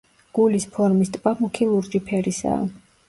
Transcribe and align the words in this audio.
გულის 0.37 0.63
ფორმის 0.77 1.11
ტბა 1.17 1.33
მუქი 1.43 1.67
ლურჯი 1.75 2.05
ფერისაა. 2.09 2.65